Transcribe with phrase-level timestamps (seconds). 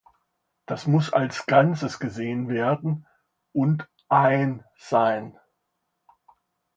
[0.65, 3.05] Das muss als Ganzes gesehen werden
[3.51, 5.37] und ein sein.